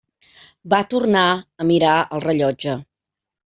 [0.75, 2.79] Va tornar a mirar el rellotge.